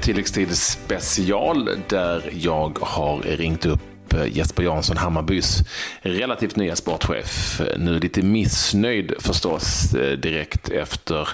en 0.00 0.04
tilläggstid 0.04 0.56
special 0.56 1.64
där 1.88 2.22
jag 2.32 2.78
har 2.80 3.36
ringt 3.36 3.66
upp 3.66 4.12
eh, 4.14 4.36
Jesper 4.36 4.62
Jansson, 4.62 4.96
Hammarbys 4.96 5.60
relativt 6.02 6.56
nya 6.56 6.76
sportchef. 6.76 7.60
Nu 7.78 7.98
lite 7.98 8.22
missnöjd 8.22 9.14
förstås 9.18 9.94
eh, 9.94 10.18
direkt 10.18 10.70
efter 10.70 11.28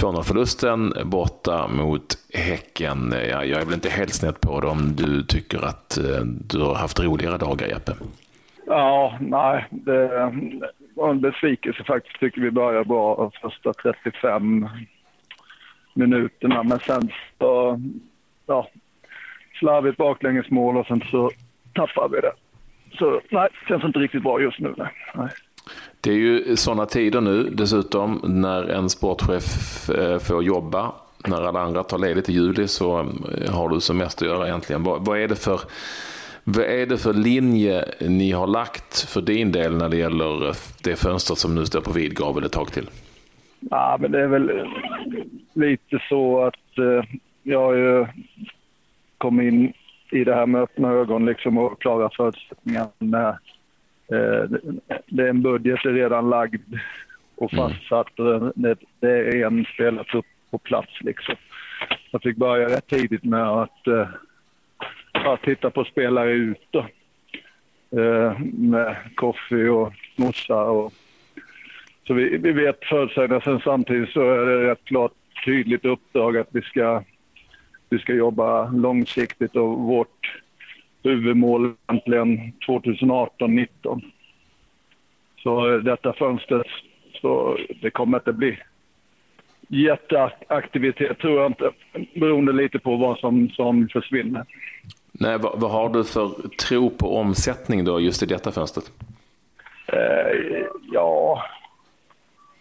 2-0-förlusten 0.00 0.94
borta 1.04 1.68
mot 1.68 2.14
Häcken. 2.34 3.12
Eh, 3.12 3.20
jag 3.20 3.60
är 3.60 3.64
väl 3.64 3.74
inte 3.74 3.90
helt 3.90 4.14
snett 4.14 4.40
på 4.40 4.60
det 4.60 4.66
om 4.66 4.96
du 4.96 5.22
tycker 5.22 5.64
att 5.64 5.98
du 6.24 6.60
har 6.60 6.74
haft 6.74 7.00
roligare 7.00 7.38
dagar, 7.38 7.66
Jeppe? 7.66 7.92
Ja, 8.66 9.18
nej. 9.20 9.66
Det 9.70 10.08
var 10.96 11.10
en 11.10 11.20
besvikelse 11.20 11.84
faktiskt. 11.84 12.20
Tycker 12.20 12.40
vi 12.40 12.50
börjar 12.50 12.84
bra 12.84 13.30
första 13.42 13.72
35 13.72 14.68
minuterna. 15.94 16.62
Men 16.62 16.78
sen 16.78 17.10
så, 17.38 17.80
ja, 18.46 18.68
slarvigt 19.58 19.96
baklängesmål 19.96 20.76
och 20.76 20.86
sen 20.86 21.02
så 21.10 21.30
tappar 21.74 22.08
vi 22.08 22.20
det. 22.20 22.32
Så 22.98 23.20
nej, 23.30 23.48
det 23.52 23.68
känns 23.68 23.84
inte 23.84 23.98
riktigt 23.98 24.22
bra 24.22 24.40
just 24.40 24.58
nu. 24.58 24.74
Nej. 25.14 25.28
Det 26.00 26.10
är 26.10 26.16
ju 26.16 26.56
sådana 26.56 26.86
tider 26.86 27.20
nu 27.20 27.42
dessutom 27.42 28.20
när 28.24 28.68
en 28.68 28.90
sportchef 28.90 29.90
eh, 29.90 30.18
får 30.18 30.44
jobba. 30.44 30.92
När 31.26 31.42
alla 31.42 31.60
andra 31.60 31.82
tar 31.82 31.98
ledigt 31.98 32.28
i 32.28 32.32
juli 32.32 32.68
så 32.68 33.00
eh, 33.00 33.54
har 33.54 33.68
du 33.68 33.80
som 33.80 33.98
mest 33.98 34.22
att 34.22 34.28
göra 34.28 34.48
egentligen. 34.48 34.82
Vad, 34.82 35.18
är 35.18 35.28
det 35.28 35.36
för 35.36 35.60
vad 36.44 36.64
är 36.64 36.86
det 36.86 36.98
för 36.98 37.12
linje 37.12 37.84
ni 38.00 38.32
har 38.32 38.46
lagt 38.46 39.00
för 39.00 39.20
din 39.20 39.52
del 39.52 39.76
när 39.76 39.88
det 39.88 39.96
gäller 39.96 40.56
det 40.84 40.96
fönstret 40.96 41.38
som 41.38 41.54
nu 41.54 41.66
står 41.66 41.80
på 41.80 41.92
vid 41.92 42.16
gavel 42.16 42.44
ett 42.44 42.52
tag 42.52 42.72
till? 42.72 42.88
Ja, 43.60 43.96
men 44.00 44.12
det 44.12 44.20
är 44.20 44.26
väl 44.26 44.50
lite 45.52 46.02
så 46.08 46.44
att 46.44 46.78
eh, 46.78 47.04
jag 47.42 47.60
har 47.60 47.74
ju 47.74 48.06
kommit 49.18 49.52
in 49.52 49.72
i 50.10 50.24
det 50.24 50.34
här 50.34 50.46
med 50.46 50.62
öppna 50.62 50.88
ögon 50.88 51.26
liksom 51.26 51.58
och 51.58 51.80
klara 51.80 52.10
förutsättningarna. 52.16 53.38
Eh, 54.12 54.44
det 55.06 55.22
är 55.22 55.28
en 55.28 55.42
budget 55.42 55.84
är 55.84 55.92
redan 55.92 56.30
lagd 56.30 56.74
och 57.34 57.52
mm. 57.52 57.68
fastsatt. 57.68 58.18
Mm. 58.18 58.52
Det, 58.54 58.76
det 59.00 59.10
är 59.10 59.46
en 59.46 59.64
spelartrupp 59.64 60.26
på 60.50 60.58
plats 60.58 61.00
liksom. 61.00 61.34
Jag 62.10 62.22
fick 62.22 62.36
börja 62.36 62.68
rätt 62.68 62.86
tidigt 62.86 63.24
med 63.24 63.48
att 63.48 63.86
eh, 63.86 65.36
titta 65.44 65.70
på 65.70 65.84
spelare 65.84 66.30
ut 66.30 66.66
då. 66.70 66.86
Eh, 68.00 68.38
med 68.40 68.96
Koffi 69.14 69.68
och 69.68 69.92
Mossa 70.16 70.62
och 70.62 70.92
så 72.06 72.14
vi, 72.14 72.36
vi 72.36 72.52
vet 72.52 72.84
förutsägningarna. 72.84 73.40
Sen 73.40 73.60
samtidigt 73.64 74.10
så 74.10 74.20
är 74.20 74.46
det 74.46 74.70
rätt 74.70 74.84
klart 74.84 75.12
tydligt 75.44 75.84
uppdrag 75.84 76.36
att 76.36 76.48
vi 76.50 76.62
ska, 76.62 77.02
vi 77.88 77.98
ska 77.98 78.14
jobba 78.14 78.68
långsiktigt 78.68 79.56
och 79.56 79.78
vårt 79.78 80.42
huvudmål 81.02 81.74
egentligen 81.88 82.52
2018-19. 82.68 84.02
Så 85.42 85.78
detta 85.78 86.12
fönstret, 86.12 86.66
så 87.20 87.58
det 87.82 87.90
kommer 87.90 88.18
inte 88.18 88.32
bli 88.32 88.58
jätteaktivitet 89.68 91.18
tror 91.18 91.40
jag 91.40 91.46
inte, 91.46 91.70
beroende 92.14 92.52
lite 92.52 92.78
på 92.78 92.96
vad 92.96 93.18
som, 93.18 93.48
som 93.48 93.88
försvinner. 93.88 94.44
Nej, 95.12 95.38
vad, 95.38 95.60
vad, 95.60 95.70
har 95.70 95.88
du 95.88 96.04
för 96.04 96.48
tro 96.48 96.90
på 96.90 97.16
omsättning 97.16 97.84
då 97.84 98.00
just 98.00 98.22
i 98.22 98.26
detta 98.26 98.52
fönstret? 98.52 98.92
Eh, 99.86 100.62
ja, 100.92 101.42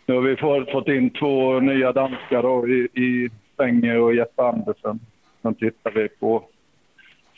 nu 0.09 0.15
har 0.15 0.21
vi 0.21 0.35
fått, 0.71 0.87
in 0.87 1.09
två 1.09 1.59
nya 1.59 1.91
danskar 1.91 2.43
då, 2.43 2.67
i, 2.67 2.87
i 2.93 3.29
Fenger 3.57 3.99
och 3.99 4.15
Jeppe 4.15 4.41
Andersen. 4.41 4.99
Sen 5.41 5.55
tittar 5.55 5.91
vi 5.91 6.07
på 6.07 6.43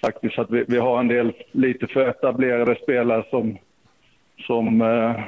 faktiskt 0.01 0.40
att 0.40 0.51
vi, 0.51 0.66
vi 0.68 0.78
har 0.78 1.00
en 1.00 1.07
del 1.07 1.34
lite 1.51 1.88
för 1.88 2.07
etablerade 2.09 2.75
spelare 2.84 3.23
som, 3.29 3.57
som 4.47 4.81
eh, 4.81 5.19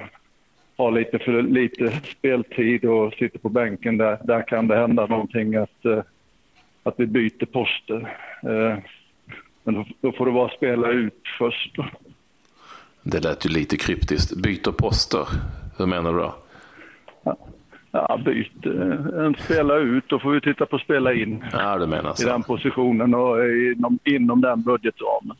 har 0.77 0.91
lite 0.91 1.19
för 1.19 1.41
lite 1.41 2.01
speltid 2.17 2.85
och 2.85 3.13
sitter 3.13 3.39
på 3.39 3.49
bänken. 3.49 3.97
Där, 3.97 4.17
där 4.23 4.47
kan 4.47 4.67
det 4.67 4.75
hända 4.75 5.05
någonting 5.05 5.55
att, 5.55 5.85
eh, 5.85 6.03
att 6.83 6.95
vi 6.97 7.05
byter 7.05 7.45
poster. 7.45 8.17
Eh, 8.43 8.77
men 9.63 9.75
då, 9.75 9.85
då 10.01 10.11
får 10.11 10.25
det 10.25 10.31
vara 10.31 10.49
spela 10.49 10.87
ut 10.87 11.21
först. 11.39 11.75
Det 13.01 13.23
lät 13.23 13.45
ju 13.45 13.49
lite 13.49 13.77
kryptiskt. 13.77 14.35
Byter 14.35 14.71
poster, 14.71 15.27
hur 15.77 15.85
menar 15.85 16.13
du 16.13 16.19
då? 16.19 16.35
Ja, 17.91 18.19
byt. 18.25 18.65
En 19.15 19.35
spela 19.45 19.77
ut, 19.77 20.03
då 20.07 20.19
får 20.19 20.31
vi 20.31 20.41
titta 20.41 20.65
på 20.65 20.79
spela 20.79 21.13
in. 21.13 21.43
Ja, 21.51 21.77
du 21.77 21.87
menar 21.87 22.13
så. 22.13 22.23
I 22.23 22.25
den 22.25 22.43
positionen 22.43 23.13
och 23.13 23.45
inom, 23.49 23.99
inom 24.03 24.41
den 24.41 24.61
budgetramen. 24.61 25.37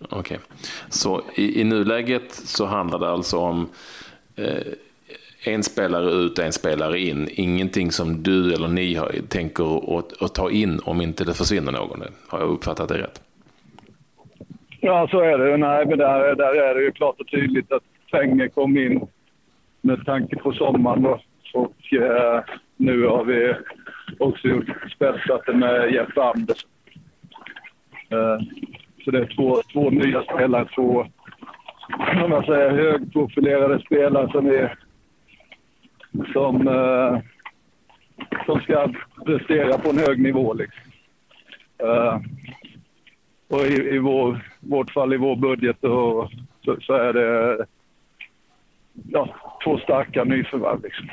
Okej, 0.00 0.18
okay. 0.18 0.38
så 0.88 1.22
i, 1.34 1.60
i 1.60 1.64
nuläget 1.64 2.32
så 2.32 2.66
handlar 2.66 2.98
det 2.98 3.08
alltså 3.08 3.38
om 3.38 3.68
eh, 4.36 4.72
en 5.44 5.62
spelare 5.62 6.10
ut, 6.10 6.38
en 6.38 6.52
spelare 6.52 6.98
in. 7.00 7.28
Ingenting 7.30 7.90
som 7.90 8.22
du 8.22 8.54
eller 8.54 8.68
ni 8.68 8.94
har, 8.94 9.12
tänker 9.28 9.98
att, 9.98 10.22
att 10.22 10.34
ta 10.34 10.50
in 10.50 10.80
om 10.84 11.00
inte 11.00 11.24
det 11.24 11.34
försvinner 11.34 11.72
någon. 11.72 12.02
Har 12.28 12.40
jag 12.40 12.48
uppfattat 12.48 12.88
det 12.88 12.98
rätt? 12.98 13.22
Ja, 14.80 15.08
så 15.10 15.20
är 15.20 15.38
det. 15.38 15.56
Nej, 15.56 15.86
men 15.86 15.98
där, 15.98 16.34
där 16.34 16.54
är 16.54 16.74
det 16.74 16.82
ju 16.82 16.92
klart 16.92 17.20
och 17.20 17.28
tydligt 17.28 17.72
att 17.72 17.82
pengar 18.10 18.48
kom 18.48 18.76
in 18.76 19.06
med 19.80 20.04
tanke 20.04 20.36
på 20.36 20.52
sommaren. 20.52 21.02
Då. 21.02 21.20
Och 21.54 21.92
eh, 21.92 22.44
nu 22.76 23.06
har 23.06 23.24
vi 23.24 23.54
också 24.18 24.48
gjort 24.48 24.92
spetsat 24.94 25.56
med 25.56 25.92
Jeff 25.92 26.18
Andersson. 26.18 26.70
Eh, 28.10 28.38
så 29.04 29.10
det 29.10 29.18
är 29.18 29.36
två, 29.36 29.62
två 29.72 29.90
nya 29.90 30.22
spelare, 30.22 30.68
två 30.74 31.06
kan 31.98 32.30
man 32.30 32.44
säga, 32.44 32.70
högprofilerade 32.70 33.80
spelare 33.80 34.30
som, 34.32 34.46
är, 34.46 34.78
som, 36.32 36.68
eh, 36.68 37.20
som 38.46 38.60
ska 38.60 38.92
prestera 39.26 39.78
på 39.78 39.90
en 39.90 39.98
hög 39.98 40.22
nivå. 40.22 40.54
Liksom. 40.54 40.92
Eh, 41.78 42.20
och 43.48 43.66
i, 43.66 43.94
i 43.94 43.98
vår, 43.98 44.40
vårt 44.60 44.90
fall, 44.90 45.14
i 45.14 45.16
vår 45.16 45.36
budget, 45.36 45.84
och, 45.84 46.30
så, 46.64 46.76
så 46.80 46.92
är 46.94 47.12
det 47.12 47.66
ja, 49.08 49.36
två 49.64 49.78
starka 49.78 50.24
nyförvärv. 50.24 50.82
Liksom. 50.82 51.08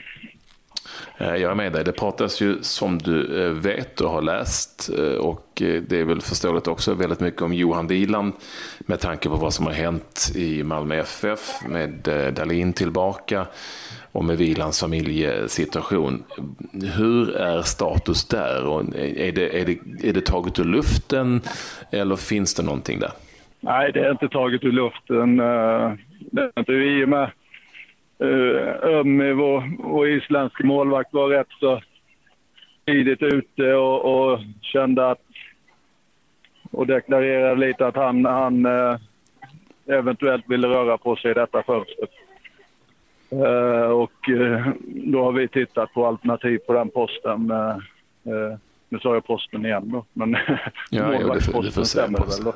Eh, 1.17 1.35
jag 1.35 1.51
är 1.51 1.55
med 1.55 1.71
dig. 1.71 1.83
Det 1.83 1.91
pratas 1.91 2.41
ju 2.41 2.57
som 2.61 2.97
du 2.97 3.45
eh, 3.45 3.51
vet 3.51 4.01
och 4.01 4.09
har 4.09 4.21
läst 4.21 4.89
eh, 4.99 5.17
och 5.17 5.47
det 5.55 5.91
är 5.91 6.05
väl 6.05 6.21
förståeligt 6.21 6.67
också 6.67 6.93
väldigt 6.93 7.19
mycket 7.19 7.41
om 7.41 7.53
Johan 7.53 7.87
Wieland 7.87 8.33
med 8.79 8.99
tanke 8.99 9.29
på 9.29 9.35
vad 9.35 9.53
som 9.53 9.65
har 9.65 9.73
hänt 9.73 10.31
i 10.35 10.63
Malmö 10.63 10.95
FF 10.95 11.39
med 11.69 11.89
Dalin 12.35 12.73
tillbaka 12.73 13.45
och 14.11 14.25
med 14.25 14.37
Wielands 14.37 14.79
familjesituation. 14.79 16.23
Hur 16.97 17.35
är 17.35 17.61
status 17.61 18.27
där? 18.27 18.65
Och 18.65 18.81
är, 18.95 19.31
det, 19.31 19.61
är, 19.61 19.65
det, 19.65 20.07
är 20.09 20.13
det 20.13 20.25
taget 20.25 20.59
ur 20.59 20.63
luften 20.63 21.41
eller 21.91 22.15
finns 22.15 22.55
det 22.55 22.63
någonting 22.63 22.99
där? 22.99 23.11
Nej, 23.59 23.91
det 23.91 23.99
är 23.99 24.11
inte 24.11 24.29
taget 24.29 24.63
ur 24.63 24.71
luften. 24.71 25.37
Det 26.31 26.41
är 26.41 26.59
inte 26.59 26.71
i 26.71 27.05
och 27.05 27.09
med 27.09 27.31
Ömmi, 28.83 29.33
vår, 29.33 29.87
vår 29.89 30.09
isländske 30.09 30.63
målvakt, 30.63 31.13
var 31.13 31.29
rätt 31.29 31.47
så 31.59 31.81
tidigt 32.85 33.21
ute 33.21 33.73
och, 33.73 34.31
och 34.31 34.39
kände 34.61 35.11
att 35.11 35.21
och 36.73 36.87
deklarerade 36.87 37.55
lite 37.55 37.87
att 37.87 37.95
han, 37.95 38.25
han 38.25 38.65
eh, 38.65 38.97
eventuellt 39.85 40.43
ville 40.47 40.67
röra 40.67 40.97
på 40.97 41.15
sig 41.15 41.31
i 41.31 41.33
detta 41.33 41.63
fönstret. 41.63 42.09
Eh, 43.31 43.89
och 43.89 44.29
eh, 44.29 44.67
då 44.85 45.23
har 45.23 45.31
vi 45.31 45.47
tittat 45.47 45.93
på 45.93 46.07
alternativ 46.07 46.57
på 46.57 46.73
den 46.73 46.89
posten. 46.89 47.51
Eh, 47.51 47.75
eh, 48.33 48.57
nu 48.89 48.99
sa 48.99 49.13
jag 49.13 49.25
posten 49.25 49.65
igen 49.65 49.91
då, 49.91 50.05
men 50.13 50.37
ja, 50.89 51.11
målvaktsposten 51.11 51.85
stämmer 51.85 52.19
väl. 52.19 52.43
Då. 52.43 52.53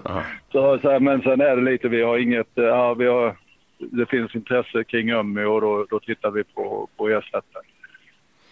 Så, 0.52 0.80
så, 0.80 1.00
men 1.00 1.22
sen 1.22 1.42
är 1.42 1.56
det 1.56 1.72
lite, 1.72 1.88
vi 1.88 2.02
har 2.02 2.18
inget, 2.18 2.50
ja, 2.54 2.94
vi 2.94 3.06
har 3.06 3.36
det 3.77 4.06
finns 4.06 4.35
intresse 4.35 4.83
kring 4.83 5.12
Ömmi 5.12 5.44
och 5.44 5.62
då, 5.62 5.85
då 5.89 6.00
tittar 6.00 6.31
vi 6.31 6.44
på, 6.44 6.88
på 6.97 7.09
ersättare. 7.09 7.63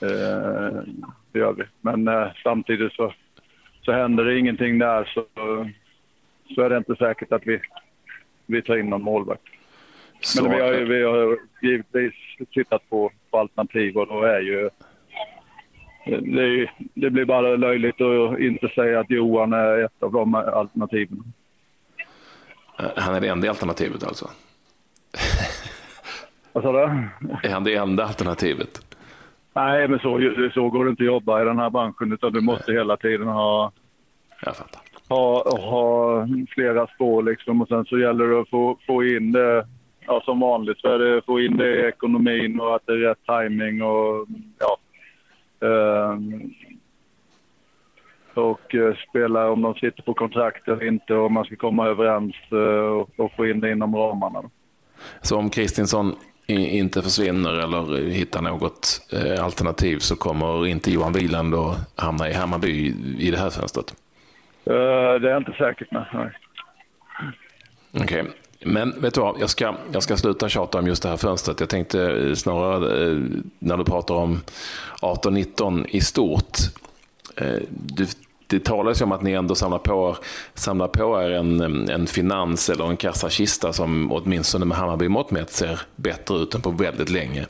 Eh, 0.01 0.83
det 1.31 1.39
gör 1.39 1.53
vi. 1.53 1.63
Men 1.81 2.07
eh, 2.07 2.27
samtidigt 2.43 2.93
så, 2.93 3.13
så 3.81 3.91
händer 3.91 4.25
det 4.25 4.39
ingenting 4.39 4.79
där 4.79 5.11
så, 5.13 5.25
så 6.55 6.61
är 6.61 6.69
det 6.69 6.77
inte 6.77 6.95
säkert 6.95 7.31
att 7.31 7.47
vi, 7.47 7.59
vi 8.45 8.61
tar 8.61 8.77
in 8.77 8.89
någon 8.89 9.01
målvakt. 9.01 9.43
Så. 10.19 10.43
Men 10.43 10.51
vi 10.51 10.61
har, 10.61 10.71
vi 10.73 11.03
har 11.03 11.37
givetvis 11.61 12.13
tittat 12.53 12.89
på, 12.89 13.11
på 13.31 13.39
alternativ 13.39 13.97
och 13.97 14.07
då 14.07 14.23
är 14.23 14.39
ju 14.39 14.69
det, 16.05 16.69
det, 16.93 17.09
blir 17.09 17.25
bara 17.25 17.55
löjligt 17.55 18.01
att 18.01 18.39
inte 18.39 18.67
säga 18.67 18.99
att 18.99 19.09
Johan 19.09 19.53
är 19.53 19.85
ett 19.85 20.03
av 20.03 20.11
de 20.11 20.35
alternativen. 20.35 21.33
Han 22.77 23.15
är 23.15 23.21
det 23.21 23.27
enda 23.27 23.49
alternativet 23.49 24.03
alltså? 24.03 24.29
Vad 26.53 26.63
sa 26.63 26.71
du? 26.71 26.79
Är 27.43 27.53
han 27.53 27.63
det 27.63 27.75
enda 27.75 28.05
alternativet? 28.05 28.95
Nej, 29.55 29.87
men 29.87 29.99
så, 29.99 30.33
så 30.53 30.69
går 30.69 30.85
det 30.85 30.89
inte 30.89 31.03
att 31.03 31.07
jobba 31.07 31.41
i 31.41 31.45
den 31.45 31.59
här 31.59 31.69
branschen 31.69 32.13
utan 32.13 32.33
du 32.33 32.41
måste 32.41 32.71
hela 32.71 32.97
tiden 32.97 33.27
ha. 33.27 33.71
Ha, 35.09 35.57
ha 35.59 36.27
flera 36.49 36.87
spår 36.87 37.23
liksom 37.23 37.61
och 37.61 37.67
sen 37.67 37.85
så 37.85 37.99
gäller 37.99 38.25
det 38.25 38.41
att 38.41 38.49
få, 38.49 38.77
få 38.87 39.03
in 39.03 39.31
det, 39.31 39.67
ja 40.07 40.21
som 40.25 40.39
vanligt 40.39 40.79
så 40.79 40.87
är 40.87 40.99
det 40.99 41.21
få 41.25 41.39
in 41.39 41.57
det 41.57 41.75
i 41.75 41.87
ekonomin 41.87 42.59
och 42.59 42.75
att 42.75 42.85
det 42.85 42.93
är 42.93 42.97
rätt 42.97 43.25
timing 43.25 43.83
och 43.83 44.27
ja. 44.59 44.77
Eh, 45.67 46.19
och 48.33 48.75
eh, 48.75 48.95
spela 49.09 49.51
om 49.51 49.61
de 49.61 49.73
sitter 49.73 50.03
på 50.03 50.13
kontrakt 50.13 50.67
eller 50.67 50.87
inte 50.87 51.13
och 51.13 51.31
man 51.31 51.45
ska 51.45 51.55
komma 51.55 51.87
överens 51.87 52.35
eh, 52.51 52.57
och, 52.57 53.09
och 53.19 53.31
få 53.35 53.47
in 53.47 53.59
det 53.59 53.71
inom 53.71 53.95
ramarna. 53.95 54.49
Så 55.21 55.37
om 55.37 55.49
Kristinsson 55.49 56.15
inte 56.47 57.01
försvinner 57.01 57.53
eller 57.53 58.09
hittar 58.09 58.41
något 58.41 59.01
eh, 59.11 59.43
alternativ 59.43 59.99
så 59.99 60.15
kommer 60.15 60.67
inte 60.67 60.91
Johan 60.91 61.13
Wieland 61.13 61.55
att 61.55 61.77
hamna 61.95 62.29
i 62.29 62.33
Hammarby 62.33 62.95
i 63.19 63.31
det 63.31 63.37
här 63.37 63.49
fönstret? 63.49 63.93
Uh, 64.69 64.75
det 65.21 65.31
är 65.31 65.37
inte 65.37 65.51
säkert 65.51 65.91
med. 65.91 66.31
Okej. 67.91 68.21
Okay. 68.21 68.33
Men 68.65 69.01
vet 69.01 69.13
du 69.13 69.21
vad, 69.21 69.41
jag 69.41 69.49
ska, 69.49 69.75
jag 69.91 70.03
ska 70.03 70.17
sluta 70.17 70.49
tjata 70.49 70.79
om 70.79 70.87
just 70.87 71.03
det 71.03 71.09
här 71.09 71.17
fönstret. 71.17 71.59
Jag 71.59 71.69
tänkte 71.69 72.35
snarare 72.35 73.21
när 73.59 73.77
du 73.77 73.83
pratar 73.83 74.15
om 74.15 74.41
18-19 75.01 75.85
i 75.87 76.01
stort. 76.01 76.57
Du 77.69 78.07
det 78.47 78.63
talas 78.63 79.01
ju 79.01 79.05
om 79.05 79.11
att 79.11 79.21
ni 79.21 79.31
ändå 79.31 79.55
samlar 79.55 79.79
på, 79.79 80.17
samlar 80.53 80.87
på 80.87 81.21
er 81.21 81.29
en, 81.29 81.61
en 81.89 82.07
finans 82.07 82.69
eller 82.69 82.85
en 82.85 82.97
kassakista 82.97 83.73
som 83.73 84.11
åtminstone 84.11 84.65
med 84.65 84.77
Hammarby 84.77 85.07
mått 85.07 85.31
mätt 85.31 85.51
ser 85.51 85.81
bättre 85.95 86.35
ut 86.35 86.55
än 86.55 86.61
på 86.61 86.69
väldigt 86.69 87.09
länge. 87.09 87.45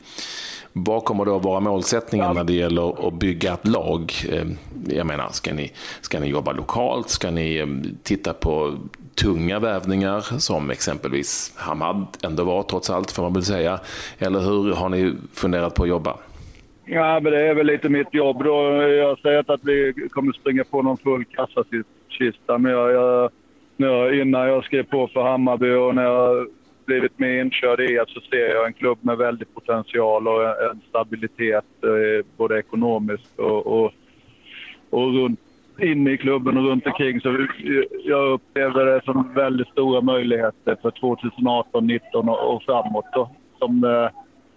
Vad 0.77 1.05
kommer 1.05 1.25
då 1.25 1.35
att 1.35 1.43
vara 1.43 1.59
målsättningen 1.59 2.35
när 2.35 2.43
det 2.43 2.53
gäller 2.53 3.07
att 3.07 3.13
bygga 3.13 3.53
ett 3.53 3.67
lag? 3.67 4.13
Eh, 4.31 4.45
jag 4.87 5.07
menar, 5.07 5.29
ska 5.31 5.53
ni, 5.53 5.71
ska 6.01 6.19
ni 6.19 6.27
jobba 6.27 6.51
lokalt? 6.51 7.09
Ska 7.09 7.31
ni 7.31 7.57
eh, 7.57 7.67
titta 8.03 8.33
på 8.33 8.77
tunga 9.15 9.59
vävningar 9.59 10.39
som 10.39 10.69
exempelvis 10.69 11.51
Hamad 11.55 12.07
ändå 12.21 12.43
var 12.43 12.63
trots 12.63 12.89
allt 12.89 13.11
får 13.11 13.23
man 13.23 13.33
väl 13.33 13.45
säga? 13.45 13.79
Eller 14.17 14.39
hur 14.39 14.73
har 14.73 14.89
ni 14.89 15.13
funderat 15.33 15.75
på 15.75 15.83
att 15.83 15.89
jobba? 15.89 16.17
Ja, 16.85 17.19
men 17.19 17.31
det 17.31 17.41
är 17.41 17.55
väl 17.55 17.67
lite 17.67 17.89
mitt 17.89 18.13
jobb 18.13 18.43
då. 18.43 18.83
Jag 18.83 19.19
säger 19.19 19.39
inte 19.39 19.53
att 19.53 19.65
vi 19.65 19.93
kommer 20.09 20.33
springa 20.33 20.63
på 20.63 20.81
någon 20.81 20.97
full 20.97 21.25
kassakista, 21.25 22.57
men 22.57 22.71
jag, 22.71 22.91
jag, 22.91 23.31
jag, 23.77 24.19
innan 24.19 24.47
jag 24.47 24.63
skrev 24.63 24.83
på 24.83 25.07
för 25.07 25.23
Hammarby 25.23 25.71
och 25.71 25.95
när 25.95 26.03
jag 26.03 26.47
blivit 26.85 27.19
mer 27.19 27.41
inkörd 27.41 27.79
i 27.79 28.03
så 28.07 28.21
ser 28.21 28.55
jag 28.55 28.67
en 28.67 28.73
klubb 28.73 28.97
med 29.01 29.17
väldig 29.17 29.53
potential 29.53 30.27
och 30.27 30.43
en 30.71 30.81
stabilitet 30.89 31.65
eh, 31.83 32.25
både 32.37 32.59
ekonomiskt 32.59 33.39
och, 33.39 33.67
och, 33.67 33.91
och 34.89 35.13
runt 35.13 35.39
inne 35.81 36.11
i 36.11 36.17
klubben 36.17 36.57
och 36.57 36.63
runt 36.63 36.87
omkring. 36.87 37.21
Så 37.21 37.47
jag 38.03 38.31
upplever 38.31 38.85
det 38.85 39.01
som 39.05 39.33
väldigt 39.33 39.67
stora 39.67 40.01
möjligheter 40.01 40.77
för 40.81 40.91
2018, 40.91 41.71
2019 41.71 42.29
och, 42.29 42.55
och 42.55 42.63
framåt. 42.63 43.05
Då, 43.13 43.29
som 43.59 43.83
eh, 43.83 44.09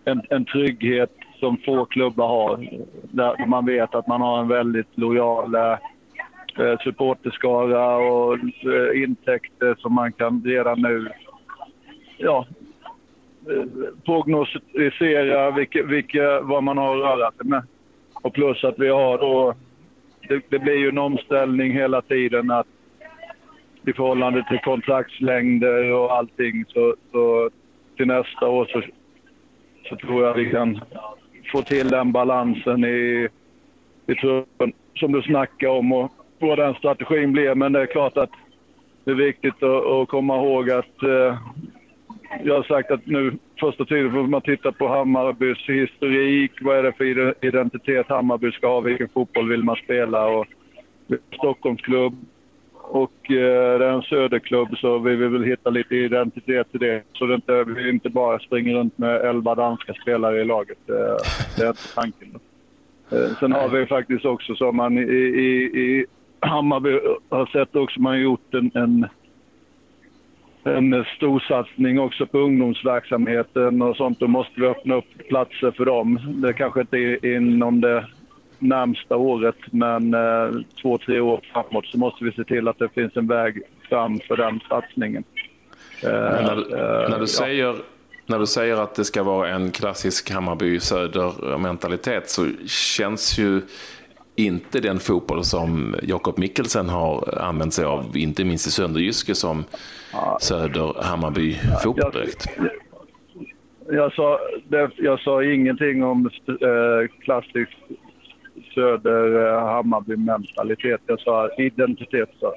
en, 0.05 0.23
en 0.31 0.45
trygghet 0.45 1.11
som 1.39 1.57
få 1.65 1.85
klubbar 1.85 2.29
har. 2.29 2.69
Där 3.03 3.47
man 3.47 3.67
vet 3.67 3.95
att 3.95 4.07
man 4.07 4.21
har 4.21 4.41
en 4.41 4.49
väldigt 4.49 4.99
lojal 4.99 5.55
eh, 5.55 5.79
eh, 6.59 6.79
supporterskara 6.85 7.97
och 7.97 8.35
eh, 8.35 9.03
intäkter 9.03 9.75
som 9.79 9.95
man 9.95 10.13
kan 10.13 10.43
redan 10.45 10.83
nu 10.83 11.09
ja, 12.19 12.47
eh, 13.51 13.65
prognostisera 14.05 15.51
vilka, 15.51 15.83
vilka, 15.83 16.41
vad 16.41 16.63
man 16.63 16.79
har 16.79 16.97
att 16.97 17.03
röra 17.03 17.31
sig 17.33 17.47
med. 17.47 17.63
Och 18.23 18.35
plus 18.35 18.65
att 18.65 18.79
vi 18.79 18.89
har 18.89 19.19
då... 19.19 19.55
Det, 20.29 20.43
det 20.49 20.59
blir 20.59 20.77
ju 20.77 20.89
en 20.89 20.99
omställning 20.99 21.73
hela 21.73 22.03
tiden 22.03 22.51
att 22.51 22.67
i 23.87 23.93
förhållande 23.93 24.45
till 24.49 24.59
kontraktslängder 24.59 25.93
och 25.93 26.13
allting 26.13 26.65
så, 26.69 26.95
så 27.13 27.51
till 27.97 28.07
nästa 28.07 28.49
år 28.49 28.69
så, 28.73 28.83
så 29.89 29.97
tror 29.97 30.25
jag 30.25 30.35
vi 30.35 30.51
kan 30.51 30.81
få 31.53 31.63
till 31.63 31.89
den 31.89 32.13
balansen 32.13 32.85
i, 32.85 33.29
i 34.07 34.15
truppen 34.15 34.73
som 34.95 35.13
du 35.13 35.23
snackar 35.23 35.69
om 35.69 35.93
och 35.93 36.13
vad 36.39 36.59
den 36.59 36.75
strategin 36.75 37.33
blir. 37.33 37.55
Men 37.55 37.73
det 37.73 37.81
är 37.81 37.87
klart 37.87 38.17
att 38.17 38.31
det 39.05 39.11
är 39.11 39.15
viktigt 39.15 39.63
att, 39.63 39.87
att 39.87 40.09
komma 40.09 40.37
ihåg 40.37 40.71
att 40.71 41.03
eh, 41.03 41.39
jag 42.45 42.55
har 42.55 42.63
sagt 42.63 42.91
att 42.91 43.07
nu 43.07 43.39
första 43.61 43.85
tiden 43.85 44.13
får 44.13 44.23
man 44.23 44.41
titta 44.41 44.73
på 44.73 44.89
Hammarbys 44.89 45.69
historik. 45.69 46.53
Vad 46.61 46.79
är 46.79 46.83
det 46.83 46.93
för 46.93 47.45
identitet 47.45 48.09
Hammarby 48.09 48.53
ska 48.53 48.67
ha? 48.67 48.81
Vilken 48.81 49.09
fotboll 49.09 49.49
vill 49.49 49.65
man 49.65 49.77
spela? 49.77 50.27
Och 50.27 50.47
Stockholmsklubb 51.33 52.15
och 52.89 53.31
eh, 53.31 53.79
det 53.79 53.85
är 53.85 53.93
en 53.93 54.03
söderklubb 54.03 54.77
så 54.79 54.99
vi 54.99 55.17
vill 55.17 55.29
väl 55.29 55.45
hitta 55.45 55.71
lite 55.71 55.97
identitet 55.97 56.71
till 56.71 56.81
det. 56.81 57.03
Så 57.13 57.27
det 57.27 57.35
inte, 57.35 57.65
vi 57.65 57.89
inte 57.89 58.11
bara 58.11 58.39
springer 58.39 58.75
runt 58.75 58.99
med 58.99 59.21
elva 59.21 59.55
danska 59.55 59.95
spelare 59.95 60.41
i 60.41 60.45
laget. 60.45 60.79
Det, 60.87 61.19
det 61.57 61.63
är 61.63 61.69
inte 61.69 61.95
tanken. 61.95 62.41
Eh, 63.11 63.37
sen 63.41 63.53
har 63.53 63.69
vi 63.69 63.87
faktiskt 63.87 64.25
också 64.25 64.55
som 64.55 64.77
man 64.77 64.99
i, 64.99 65.03
i, 65.03 65.81
i 65.81 66.07
Hammarby 66.41 67.01
har 67.29 67.47
sett 67.47 67.77
också 67.77 68.01
man 68.01 68.13
har 68.13 68.21
gjort 68.21 68.55
en, 68.55 68.71
en 68.75 69.07
en 70.65 71.05
stor 71.17 71.41
satsning 71.49 72.01
också 72.01 72.27
på 72.27 72.39
ungdomsverksamheten 72.39 73.83
och 73.83 73.97
sånt. 73.97 74.21
Då 74.21 74.27
måste 74.27 74.61
vi 74.61 74.67
öppna 74.67 74.95
upp 74.95 75.29
platser 75.29 75.71
för 75.71 75.85
dem. 75.85 76.19
Det 76.43 76.53
kanske 76.53 76.81
inte 76.81 76.97
är 76.97 77.37
inom 77.37 77.81
det 77.81 78.07
närmsta 78.59 79.17
året, 79.17 79.57
men 79.71 80.15
eh, 80.15 80.51
två, 80.83 80.99
tre 80.99 81.21
år 81.21 81.41
framåt 81.53 81.87
så 81.87 81.99
måste 81.99 82.25
vi 82.25 82.33
se 82.33 82.45
till 82.45 82.69
att 82.69 82.79
det 82.79 82.89
finns 82.89 83.17
en 83.17 83.27
väg 83.27 83.63
fram 83.89 84.21
för 84.29 84.37
den 84.37 84.61
satsningen. 84.69 85.25
Eh, 86.03 86.11
när, 86.11 86.57
när, 87.09 87.17
du 87.17 87.23
eh, 87.23 87.25
säger, 87.25 87.65
ja. 87.65 87.75
när 88.27 88.39
du 88.39 88.47
säger 88.47 88.77
att 88.77 88.95
det 88.95 89.05
ska 89.05 89.23
vara 89.23 89.49
en 89.49 89.71
klassisk 89.71 90.31
Hammarby 90.31 90.81
Söder-mentalitet 90.81 92.31
så 92.31 92.47
känns 92.67 93.39
ju 93.39 93.63
inte 94.37 94.81
den 94.81 94.99
fotboll 94.99 95.45
som 95.45 95.97
Jakob 96.03 96.39
Mikkelsen 96.39 96.89
har 96.89 97.39
använt 97.43 97.75
sig 97.75 97.85
av, 97.85 98.17
inte 98.17 98.45
minst 98.45 98.67
i 98.67 98.71
Sönderjyske 98.71 99.35
som 99.35 99.65
ja. 100.13 100.39
Söder-Hammarby-fotboll 100.41 102.13
direkt. 102.13 102.47
Jag, 102.57 102.71
jag, 103.95 104.13
sa, 104.13 104.39
det, 104.69 104.91
jag 104.97 105.21
sa 105.21 105.45
ingenting 105.45 106.05
om 106.05 106.31
eh, 106.49 107.21
klassisk 107.25 107.77
Söder-Hammarby-mentalitet. 108.79 111.01
Jag 111.07 111.21
sa 111.21 111.49
identitet. 111.59 112.31
Så. 112.41 112.55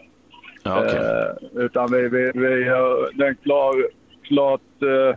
Ja, 0.63 0.83
okay. 0.83 0.95
eh, 0.95 1.29
utan 1.53 1.91
vi, 1.91 2.09
vi, 2.09 2.31
vi 2.35 2.69
har 2.69 3.17
den 3.17 3.35
klar, 3.35 3.87
klart 4.23 4.81
eh, 4.81 5.15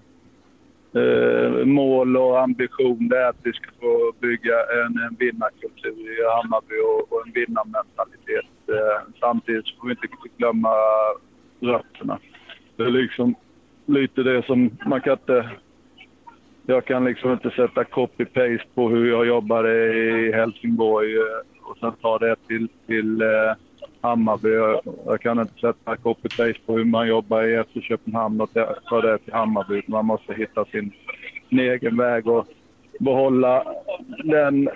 eh, 1.02 1.64
mål 1.64 2.16
och 2.16 2.42
ambition 2.42 3.08
det 3.08 3.18
är 3.18 3.28
att 3.28 3.40
vi 3.42 3.52
ska 3.52 3.70
få 3.80 4.12
bygga 4.20 4.54
en, 4.54 4.98
en 4.98 5.16
vinnarkultur 5.18 5.90
i 5.90 6.24
Hammarby 6.36 6.74
och, 6.74 7.12
och 7.12 7.26
en 7.26 7.32
vinnarmentalitet. 7.32 8.46
Eh, 8.68 9.02
samtidigt 9.20 9.78
får 9.80 9.86
vi 9.86 9.92
inte 9.92 10.08
glömma 10.38 10.74
rötterna. 11.60 12.18
Det 12.76 12.82
är 12.82 12.90
liksom 12.90 13.34
lite 13.86 14.22
det 14.22 14.46
som 14.46 14.70
man 14.86 15.00
kan 15.00 15.12
inte 15.12 15.50
jag 16.66 16.84
kan 16.84 17.04
liksom 17.04 17.32
inte 17.32 17.50
sätta 17.50 17.84
copy-paste 17.84 18.66
på 18.74 18.88
hur 18.88 19.10
jag 19.10 19.26
jobbade 19.26 19.94
i 19.94 20.32
Helsingborg 20.32 21.16
eh, 21.16 21.22
och 21.62 21.78
sen 21.78 21.92
ta 22.02 22.18
det 22.18 22.36
till, 22.46 22.68
till 22.86 23.22
eh, 23.22 23.28
Hammarby. 24.00 24.80
Jag 25.06 25.20
kan 25.20 25.40
inte 25.40 25.54
sätta 25.54 25.96
copy-paste 25.96 26.66
på 26.66 26.76
hur 26.76 26.84
man 26.84 27.08
jobbar 27.08 27.42
i 27.42 27.64
FC 27.64 27.86
Köpenhamn 27.88 28.40
och 28.40 28.50
ta 28.88 29.00
det 29.00 29.18
till 29.18 29.32
Hammarby. 29.32 29.82
Man 29.86 30.06
måste 30.06 30.34
hitta 30.34 30.64
sin, 30.64 30.92
sin 31.48 31.58
egen 31.58 31.96
väg 31.96 32.28
och 32.28 32.46
behålla 33.00 33.64
den 34.24 34.68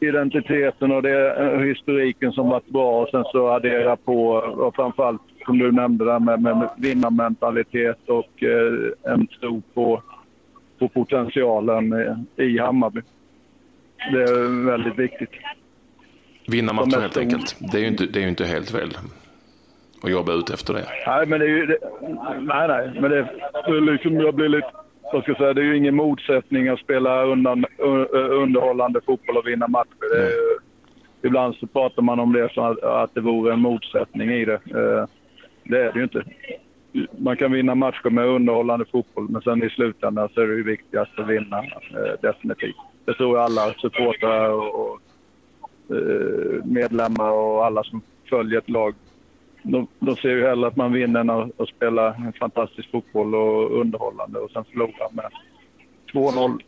identiteten 0.00 0.92
och 0.92 1.02
det, 1.02 1.34
eh, 1.34 1.60
historiken 1.60 2.32
som 2.32 2.48
varit 2.48 2.68
bra 2.68 3.02
och 3.02 3.08
sen 3.08 3.24
så 3.24 3.48
addera 3.48 3.96
på 3.96 4.28
och 4.34 4.76
framförallt 4.76 5.22
som 5.46 5.58
du 5.58 5.72
nämnde 5.72 6.04
där 6.04 6.18
med, 6.18 6.42
med 6.42 6.68
vinnarmentalitet 6.76 8.08
och 8.08 8.42
eh, 8.42 9.12
en 9.12 9.26
tro 9.26 9.62
på 9.74 10.02
på 10.78 10.88
potentialen 10.88 11.94
i 12.36 12.58
Hammarby. 12.58 13.00
Det 14.12 14.22
är 14.22 14.66
väldigt 14.66 14.98
viktigt. 14.98 15.30
Vinna 16.48 16.72
matchen 16.72 17.00
helt 17.00 17.16
enkelt. 17.16 17.56
Det 17.72 17.78
är 17.78 17.82
ju 17.82 17.88
inte, 17.88 18.06
det 18.06 18.18
är 18.18 18.22
ju 18.22 18.28
inte 18.28 18.44
helt 18.44 18.70
fel 18.70 18.96
att 20.02 20.10
jobba 20.10 20.32
ut 20.32 20.50
efter 20.50 20.74
det. 20.74 20.84
Nej, 21.06 21.26
men 21.26 21.40
det 21.40 21.46
är 21.46 21.48
ju... 21.48 21.66
Det, 21.66 21.78
nej, 22.40 22.68
nej, 22.68 22.90
men 23.00 23.10
det, 23.10 23.28
det 23.66 23.80
liksom, 23.80 24.20
jag 24.20 24.34
blir 24.34 24.48
lite... 24.48 24.70
Vad 25.12 25.22
ska 25.22 25.30
jag 25.30 25.38
säga, 25.38 25.54
det 25.54 25.60
är 25.60 25.64
ju 25.64 25.76
ingen 25.76 25.96
motsättning 25.96 26.68
att 26.68 26.78
spela 26.80 27.22
undan, 27.24 27.64
underhållande 28.30 29.00
fotboll 29.06 29.36
och 29.36 29.46
vinna 29.46 29.68
matcher. 29.68 30.16
Är, 30.16 30.30
ibland 31.26 31.54
så 31.54 31.66
pratar 31.66 32.02
man 32.02 32.20
om 32.20 32.32
det 32.32 32.52
som 32.52 32.64
att, 32.64 32.82
att 32.82 33.14
det 33.14 33.20
vore 33.20 33.52
en 33.52 33.60
motsättning 33.60 34.30
i 34.30 34.44
det. 34.44 34.54
Eh, 34.54 35.06
det 35.64 35.78
är 35.78 35.92
det 35.92 35.98
ju 35.98 36.02
inte 36.02 36.24
man 37.18 37.36
kan 37.36 37.52
vinna 37.52 37.74
matcher 37.74 38.10
med 38.10 38.26
underhållande 38.26 38.84
fotboll, 38.84 39.28
men 39.28 39.42
sen 39.42 39.62
i 39.62 39.70
slutändan 39.70 40.28
så 40.34 40.40
är 40.40 40.46
det 40.46 40.54
ju 40.54 40.62
viktigast 40.62 41.18
att 41.18 41.28
vinna, 41.28 41.58
eh, 41.58 42.20
definitivt. 42.22 42.76
Det 43.04 43.14
tror 43.14 43.36
jag 43.36 43.44
alla 43.44 43.74
supportrar 43.74 44.50
och, 44.50 44.80
och 44.80 45.00
eh, 45.96 46.64
medlemmar 46.64 47.30
och 47.30 47.66
alla 47.66 47.84
som 47.84 48.00
följer 48.30 48.58
ett 48.58 48.70
lag 48.70 48.94
de, 49.70 49.86
de 49.98 50.16
ser 50.16 50.28
ju 50.28 50.46
hellre 50.46 50.66
att 50.68 50.76
man 50.76 50.92
vinner 50.92 51.20
än 51.20 51.30
att, 51.30 51.60
att 51.60 51.68
spela 51.68 52.14
en 52.14 52.32
fantastisk 52.32 52.90
fotboll 52.90 53.34
och 53.34 53.80
underhållande 53.80 54.38
och 54.38 54.50
sen 54.50 54.64
förlora 54.64 55.08
med 55.12 55.24
2-0 56.12 56.60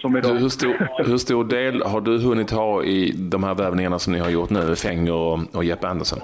som 0.00 0.16
idag. 0.16 0.34
Du, 0.34 0.38
hur, 0.38 0.48
stor, 0.48 1.04
hur 1.04 1.18
stor 1.18 1.44
del 1.44 1.82
har 1.82 2.00
du 2.00 2.18
hunnit 2.18 2.50
ha 2.50 2.82
i 2.82 3.12
de 3.12 3.44
här 3.44 3.54
värvningarna 3.54 3.98
som 3.98 4.12
ni 4.12 4.18
har 4.18 4.30
gjort 4.30 4.50
nu, 4.50 4.76
Fenger 4.76 5.12
och, 5.12 5.38
och 5.52 5.64
Jeppe 5.64 5.88
Andersen? 5.88 6.18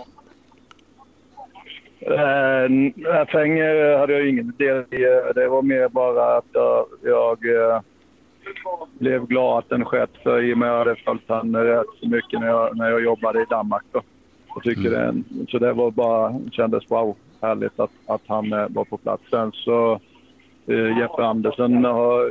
Äh, 2.06 3.26
Fenger 3.26 3.99
hade 3.99 4.12
jag 4.12 4.28
ingen 4.28 4.52
del 4.59 4.85
i. 4.90 5.32
Det 5.35 5.49
var 5.49 5.62
mer 5.62 5.88
bara 5.88 6.37
att 6.37 6.44
jag, 6.52 6.87
jag 7.02 7.56
äh, 7.56 7.80
blev 8.99 9.26
glad 9.26 9.59
att 9.59 9.68
den 9.68 9.85
skett 9.85 10.11
för 10.23 10.42
i 10.42 10.54
och 10.54 10.59
med 10.59 10.68
att 10.68 10.73
jag 10.73 10.78
hade 10.78 10.97
följt 10.97 11.28
honom 11.28 11.56
rätt 11.56 11.87
så 12.00 12.09
mycket 12.09 12.40
när 12.40 12.47
jag, 12.47 12.76
när 12.76 12.90
jag 12.90 13.02
jobbade 13.02 13.42
i 13.42 13.47
Danmark. 13.50 13.82
Då. 13.92 14.02
Jag 14.54 14.62
tycker 14.62 14.94
mm. 14.94 15.25
det, 15.28 15.50
så 15.50 15.59
det 15.59 15.73
var 15.73 15.90
bara, 15.90 16.40
kändes 16.52 16.90
wow, 16.90 17.16
härligt 17.40 17.80
att, 17.80 17.90
att 18.06 18.23
han 18.26 18.52
äh, 18.52 18.66
var 18.68 18.85
på 18.85 18.97
plats. 18.97 19.23
Sen 19.30 19.52
så 19.52 20.00
äh, 20.66 20.99
Jeppe 20.99 21.25
Andersen 21.25 21.85
har 21.85 22.30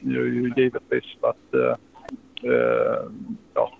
ju 0.00 0.52
givetvis 0.56 1.16
varit, 1.20 1.54
äh, 1.54 3.10
ja, 3.54 3.72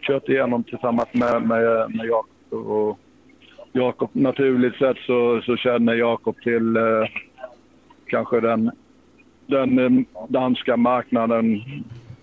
kört 0.00 0.28
igenom 0.28 0.64
tillsammans 0.64 1.08
med, 1.12 1.42
med, 1.42 1.96
med 1.96 2.06
Jakob. 2.06 2.66
Och 2.66 2.98
Jakob, 3.76 4.10
naturligt 4.12 4.76
sett 4.76 4.96
så, 4.96 5.42
så 5.46 5.56
känner 5.56 5.94
Jakob 5.94 6.40
till 6.42 6.76
eh, 6.76 6.82
kanske 8.06 8.40
den, 8.40 8.70
den 9.46 9.78
eh, 9.78 10.04
danska 10.28 10.76
marknaden 10.76 11.60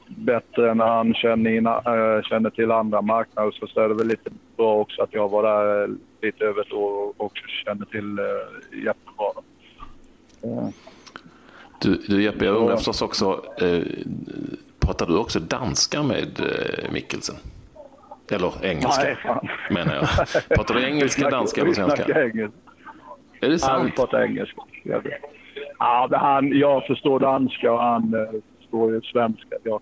bättre 0.08 0.72
än 0.72 0.80
han 0.80 1.14
känner, 1.14 1.50
in, 1.52 1.66
äh, 1.66 2.22
känner 2.24 2.50
till 2.50 2.72
andra 2.72 3.02
marknader. 3.02 3.52
Så, 3.52 3.68
så 3.68 3.80
är 3.80 3.90
det 3.90 3.96
väl 3.96 4.08
lite 4.08 4.30
bra 4.58 4.76
också 4.76 5.02
att 5.02 5.14
jag 5.14 5.30
var 5.30 5.44
där 5.44 5.90
lite 6.22 6.46
över 6.46 6.62
ett 6.62 6.74
år 6.74 6.94
och 6.94 7.26
också 7.26 7.44
känner 7.66 7.86
till 7.86 8.20
äh, 8.20 8.84
jättebra. 8.86 9.32
Äh. 10.44 10.70
Du, 11.82 11.96
du 12.08 12.24
Jeppe, 12.24 12.46
jag 12.46 12.56
undrar 12.56 12.76
förstås 12.76 13.02
också, 13.02 13.44
eh, 13.62 13.84
pratar 14.80 15.06
du 15.06 15.18
också 15.18 15.40
danska 15.40 16.04
med 16.04 16.40
eh, 16.40 16.92
Mikkelsen? 16.92 17.36
Eller 18.32 18.66
engelska, 18.66 19.04
Nej, 19.04 19.16
fan. 19.24 19.48
menar 19.70 19.96
jag. 19.96 20.08
Pratar 20.58 20.76
du 20.76 20.84
engelska, 20.84 21.30
danska 21.30 21.62
eller 21.62 21.74
svenska? 21.74 22.06
Vi 22.08 22.14
engelska. 22.14 22.58
Är 23.42 23.50
det 23.50 23.60
sant? 23.60 23.82
Han 23.82 23.92
pratar 23.92 24.22
engelska. 24.24 24.62
Ja, 25.80 26.08
men 26.10 26.20
han, 26.20 26.60
jag 26.60 26.86
förstår 26.86 27.20
danska 27.20 27.72
och 27.72 27.80
han 27.80 28.14
eh, 28.14 28.42
förstår 28.60 28.94
ju 28.94 29.02
svenska. 29.02 29.56
Ja. 29.64 29.80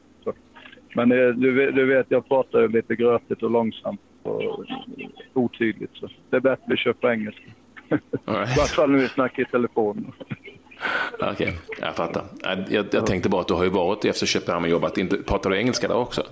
Men 0.95 1.11
eh, 1.11 1.27
du, 1.27 1.71
du 1.71 1.85
vet, 1.85 2.05
jag 2.09 2.27
pratar 2.27 2.59
ju 2.59 2.67
lite 2.67 2.95
grötigt 2.95 3.43
och 3.43 3.51
långsamt 3.51 4.01
och 4.23 4.65
otydligt. 5.33 5.91
Så 5.93 6.09
det 6.29 6.35
är 6.35 6.41
bättre 6.41 6.73
att 6.73 6.79
köpa 6.79 7.13
engelska. 7.13 7.43
Right. 7.89 8.57
I 8.57 8.59
vart 8.59 8.69
fall 8.69 8.91
när 8.91 8.99
vi 8.99 9.07
snackar 9.07 9.43
i 9.43 9.45
telefon. 9.45 10.11
Okej, 11.13 11.31
okay, 11.31 11.53
jag 11.81 11.95
fattar. 11.95 12.23
Jag, 12.69 12.85
jag, 12.91 13.05
tänkte 13.05 13.29
bara 13.29 13.41
att 13.41 13.47
du 13.47 13.53
har 13.53 13.63
ju 13.63 13.69
varit 13.69 14.05
i 14.05 14.13
FC 14.13 14.25
Köpenhamn 14.27 14.65
och 14.65 14.71
jobbat. 14.71 14.97
Pratar 15.27 15.49
du 15.49 15.57
engelska 15.57 15.87
där 15.87 15.97
också? 15.97 16.23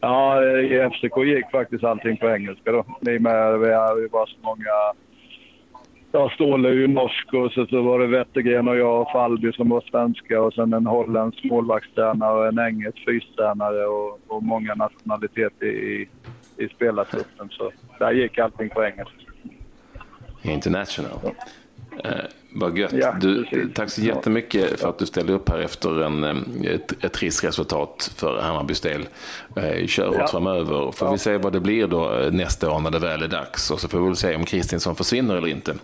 Ja, 0.00 0.44
i 0.44 0.90
FCK 0.90 1.16
gick 1.24 1.50
faktiskt 1.50 1.84
allting 1.84 2.16
på 2.16 2.30
engelska 2.30 2.72
då. 2.72 2.84
I 3.10 3.18
och 3.18 3.22
med 3.22 3.58
vi, 3.58 3.66
vi 4.00 4.08
var 4.08 4.26
så 4.26 4.36
många... 4.40 4.94
Ja, 6.12 6.30
Ståhle 6.34 6.68
är 6.68 6.72
ju 6.72 6.86
norsk 6.86 7.34
och 7.34 7.52
så, 7.52 7.66
så 7.66 7.82
var 7.82 7.98
det 7.98 8.06
Wettergren 8.06 8.68
och 8.68 8.76
jag 8.76 9.02
och 9.02 9.10
Falby 9.12 9.52
som 9.52 9.68
var 9.68 9.80
svenska 9.80 10.42
och 10.42 10.54
sen 10.54 10.72
en 10.72 10.86
holländsk 10.86 11.44
målvaktstränare 11.44 12.38
och 12.38 12.46
en 12.46 12.58
engelsk 12.58 13.04
fystränare 13.04 13.86
och, 13.86 14.20
och 14.26 14.42
många 14.42 14.74
nationaliteter 14.74 15.66
i, 15.66 16.08
i 16.56 16.68
spelartruppen. 16.68 17.48
Så 17.50 17.72
där 17.98 18.12
gick 18.12 18.38
allting 18.38 18.68
på 18.68 18.84
engelska. 18.84 19.20
International. 20.42 21.10
Eh, 22.04 22.10
vad 22.50 22.78
gött. 22.78 22.92
Ja, 22.92 23.16
du, 23.20 23.68
tack 23.74 23.90
så 23.90 24.00
jättemycket 24.00 24.80
för 24.80 24.88
att 24.88 24.98
du 24.98 25.06
ställde 25.06 25.32
upp 25.32 25.48
här 25.48 25.58
efter 25.58 26.02
en, 26.02 26.24
ett, 26.64 27.04
ett 27.04 27.12
trist 27.12 27.44
resultat 27.44 28.10
för 28.16 28.40
Hammarbys 28.40 28.80
del. 28.80 29.08
Eh, 29.56 29.86
kör 29.86 30.06
hårt 30.06 30.16
ja. 30.18 30.26
framöver. 30.26 30.92
Får 30.92 31.08
ja. 31.08 31.12
vi 31.12 31.18
se 31.18 31.36
vad 31.36 31.52
det 31.52 31.60
blir 31.60 31.86
då 31.86 32.18
eh, 32.18 32.32
nästa 32.32 32.70
år 32.70 32.80
när 32.80 32.90
det 32.90 32.98
väl 32.98 33.22
är 33.22 33.28
dags. 33.28 33.70
Och 33.70 33.80
så 33.80 33.88
får 33.88 34.00
vi 34.00 34.06
väl 34.06 34.16
se 34.16 34.36
om 34.36 34.44
Kristinsson 34.44 34.96
försvinner 34.96 35.36
eller 35.36 35.48
inte. 35.48 35.74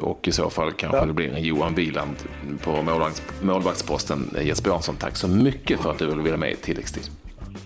Och 0.00 0.28
i 0.28 0.32
så 0.32 0.50
fall 0.50 0.72
kanske 0.72 0.98
ja. 0.98 1.06
det 1.06 1.12
blir 1.12 1.32
en 1.32 1.42
Johan 1.42 1.74
Wieland 1.74 2.16
på 2.64 2.82
målvakts, 2.82 3.22
målvaktsposten. 3.40 4.36
Jesper 4.42 4.70
Jansson, 4.70 4.96
tack 4.96 5.16
så 5.16 5.28
mycket 5.28 5.80
för 5.80 5.90
att 5.90 5.98
du 5.98 6.06
ville 6.06 6.22
vara 6.22 6.36
med 6.36 6.52
i 6.52 6.56
tilläggstid. 6.56 7.02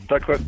Tack 0.08 0.24
själv. 0.24 0.40